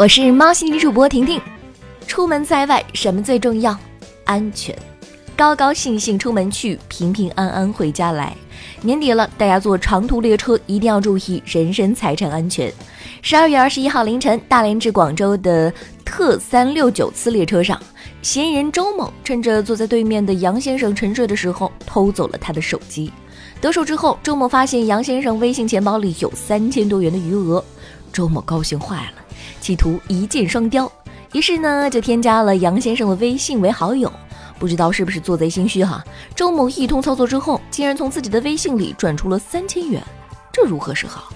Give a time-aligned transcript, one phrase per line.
[0.00, 1.38] 我是猫系女主播婷婷。
[2.06, 3.78] 出门在外，什么最重要？
[4.24, 4.74] 安全。
[5.36, 8.34] 高高兴兴出门去，平平安安回家来。
[8.80, 12.72] 年底了，大家坐长途列车一定要注意人身财产安全。
[13.20, 15.70] 十二月二十一号凌晨，大连至广州的
[16.02, 17.78] 特三六九次列车上，
[18.22, 23.12] 嫌疑人周某趁着坐在对面的杨先生沉睡的时候，偷走了他的手机。
[23.60, 27.62] 得手之后，周某发现杨先生微信钱包里有三千多元的余额，
[28.12, 29.22] 周某高兴坏了，
[29.60, 30.90] 企图一箭双雕，
[31.32, 34.12] 于是呢就添加了杨先生的微信为好友。
[34.58, 36.04] 不知道是不是做贼心虚哈？
[36.34, 40.02] 周某一通操作之后，竟然从自己的微信里转出了三千元，
[40.52, 41.32] 这如何是好？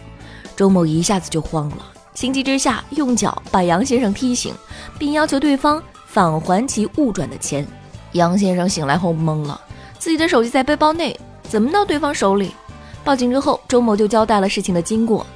[0.55, 4.53] 周某一下子就慌了，情急之下用脚把杨先生踢醒，
[4.99, 7.67] 并要求对方返还其误转的钱。
[8.13, 9.59] 杨先生醒来后懵了，
[9.99, 11.19] 自己的手机在背包内，
[11.49, 12.55] 怎么到对方手里？
[13.03, 15.27] 报警之后，周某就交代了事情的经过，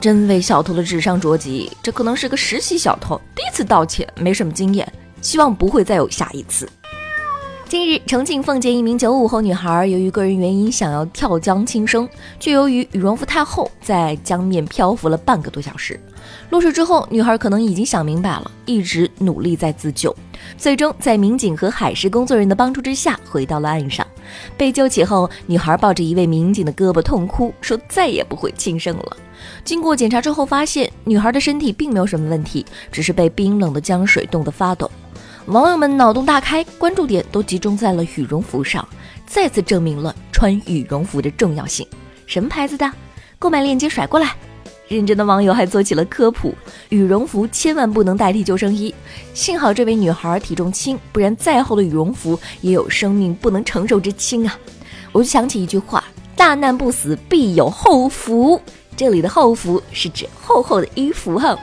[0.00, 6.68] 真为小偷的智商着急，这可能是个实习小偷，第一次盗窃，没什么经验，希望不会再有下一次。
[7.68, 15.98] 近日，重庆奉节一名九五后女孩由于个人原因想要跳江轻生，却由于羽绒服太厚，在江面漂浮了半个多小时。
[16.50, 20.14] 落水之后，女孩可能已经想明白了，一直努力在自救，
[20.56, 24.06] 最终在民警和海事工作人员的帮助之下回到了岸上。
[24.56, 29.16] 被救起后，女孩抱着一位民警的胳膊痛哭，说再也不会轻生了。
[29.64, 34.88] 经过检查之后，发现女孩的身体并没有什么问题，只是被冰冷的江水冻得发抖。
[35.46, 38.86] 网友们脑洞大开，关注点都集中在了羽绒服上，
[39.28, 41.86] 再次证明了穿羽绒服的重要性。
[42.26, 42.90] 什么牌子的？
[43.38, 44.34] 购买链接甩过来。
[44.88, 46.52] 认真的网友还做起了科普：
[46.88, 48.92] 羽绒服千万不能代替救生衣。
[49.34, 54.58] 幸好这位女孩体重轻，不然再厚的羽绒服也有生命不能承受之轻啊！
[55.12, 56.02] 我就想起一句话：
[56.34, 58.60] 大难不死，必有后福。
[58.96, 61.56] 这里的后福是指厚厚的衣服哈。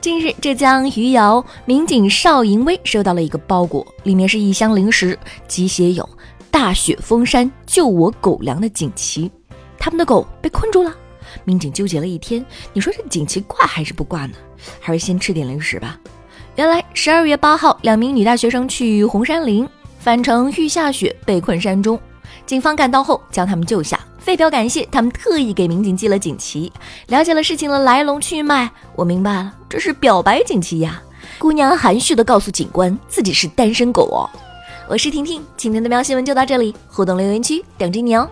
[0.00, 6.08] 近日，浙江余姚民警邵银威收到了一个包裹，里面是一箱零食，集写有
[6.50, 9.30] “大雪封山救我狗粮”的锦旗。
[9.78, 10.96] 他们的狗被困住了，
[11.44, 14.32] 民警纠结了一天，你说这锦旗挂还是不挂呢？
[14.80, 16.00] 还是先吃点零食吧。
[16.56, 19.68] 原来，十二月八号，两名女大学生去红山林
[19.98, 22.00] 返程遇下雪，被困山中，
[22.46, 23.99] 警方赶到后将他们救下。
[24.30, 26.72] 为表感谢，他们特意给民警寄了锦旗。
[27.08, 31.02] 了解了事情的来龙去脉，我明白了，这是表白锦旗呀！
[31.36, 34.30] 姑娘含蓄的告诉警官自己是单身狗哦。
[34.88, 38.30] 我是婷婷，今天的喵新闻就到这里，互动留言区等着你哦。